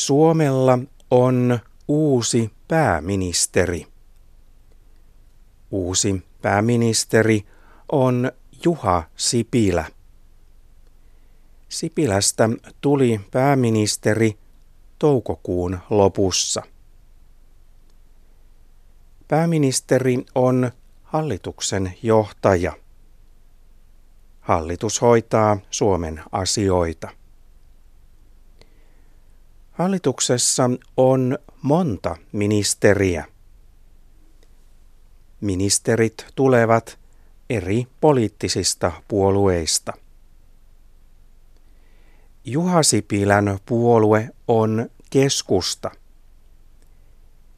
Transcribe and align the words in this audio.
Suomella 0.00 0.78
on 1.10 1.58
uusi 1.88 2.50
pääministeri. 2.68 3.86
Uusi 5.70 6.22
pääministeri 6.42 7.46
on 7.92 8.32
Juha 8.64 9.02
Sipilä. 9.16 9.84
Sipilästä 11.68 12.48
tuli 12.80 13.20
pääministeri 13.30 14.38
toukokuun 14.98 15.78
lopussa. 15.90 16.62
Pääministeri 19.28 20.24
on 20.34 20.70
hallituksen 21.02 21.94
johtaja. 22.02 22.72
Hallitus 24.40 25.00
hoitaa 25.00 25.58
Suomen 25.70 26.22
asioita. 26.32 27.19
Hallituksessa 29.80 30.70
on 30.96 31.38
monta 31.62 32.16
ministeriä. 32.32 33.24
Ministerit 35.40 36.26
tulevat 36.34 36.98
eri 37.50 37.86
poliittisista 38.00 38.92
puolueista. 39.08 39.92
Juha 42.44 42.82
Sipilän 42.82 43.58
puolue 43.66 44.28
on 44.48 44.90
keskusta. 45.10 45.90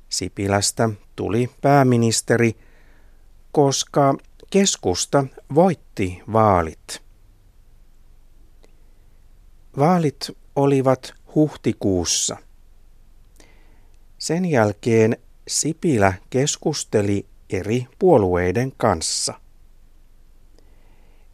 Sipilästä 0.08 0.90
tuli 1.16 1.50
pääministeri, 1.60 2.56
koska 3.52 4.14
keskusta 4.50 5.26
voitti 5.54 6.22
vaalit. 6.32 7.02
Vaalit 9.78 10.30
olivat 10.56 11.21
huhtikuussa. 11.34 12.36
Sen 14.18 14.44
jälkeen 14.44 15.16
Sipilä 15.48 16.12
keskusteli 16.30 17.26
eri 17.50 17.86
puolueiden 17.98 18.72
kanssa. 18.76 19.34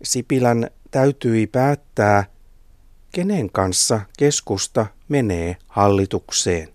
Sipilän 0.02 0.70
täytyi 0.90 1.46
päättää, 1.46 2.24
kenen 3.12 3.50
kanssa 3.50 4.00
keskusta 4.18 4.86
menee 5.08 5.56
hallitukseen. 5.66 6.68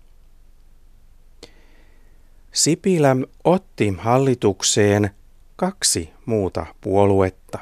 Sipilä 2.52 3.16
otti 3.44 3.94
hallitukseen 3.98 5.10
kaksi 5.56 6.10
muuta 6.26 6.66
puoluetta. 6.80 7.58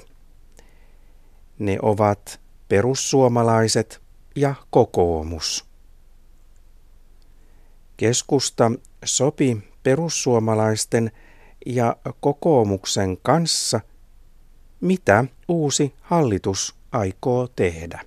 Ne 1.58 1.78
ovat 1.82 2.40
perussuomalaiset 2.68 4.01
ja 4.36 4.54
kokoomus. 4.70 5.64
Keskusta 7.96 8.72
sopi 9.04 9.62
perussuomalaisten 9.82 11.10
ja 11.66 11.96
kokoomuksen 12.20 13.18
kanssa, 13.22 13.80
mitä 14.80 15.24
uusi 15.48 15.94
hallitus 16.00 16.74
aikoo 16.92 17.48
tehdä. 17.56 18.00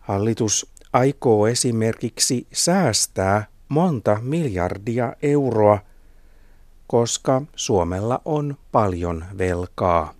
Hallitus 0.00 0.72
aikoo 0.92 1.46
esimerkiksi 1.46 2.46
säästää 2.52 3.46
monta 3.68 4.18
miljardia 4.22 5.12
euroa, 5.22 5.78
koska 6.86 7.42
Suomella 7.56 8.22
on 8.24 8.56
paljon 8.72 9.24
velkaa. 9.38 10.19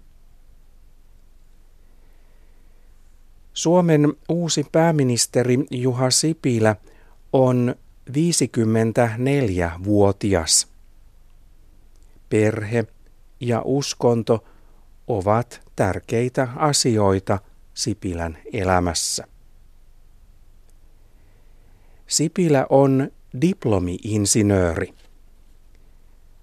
Suomen 3.52 4.12
uusi 4.28 4.66
pääministeri 4.72 5.58
Juha 5.70 6.10
Sipilä 6.10 6.76
on 7.32 7.74
54-vuotias. 8.10 10.68
Perhe 12.28 12.84
ja 13.40 13.62
uskonto 13.64 14.44
ovat 15.06 15.60
tärkeitä 15.77 16.48
asioita 16.56 17.39
Sipilän 17.74 18.39
elämässä. 18.52 19.24
Sipilä 22.06 22.66
on 22.70 23.10
diplomi-insinööri. 23.40 24.94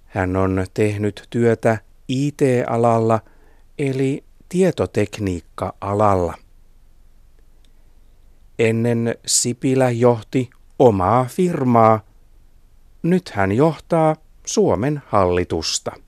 Hän 0.05 0.35
on 0.35 0.65
tehnyt 0.73 1.27
työtä 1.29 1.77
IT-alalla 2.07 3.19
eli 3.77 4.23
tietotekniikka-alalla. 4.49 6.46
Ennen 8.59 9.15
Sipilä 9.25 9.89
johti 9.91 10.49
omaa 10.79 11.25
firmaa. 11.25 11.99
Nyt 13.03 13.29
hän 13.29 13.51
johtaa 13.51 14.15
Suomen 14.45 15.01
hallitusta. 15.07 16.06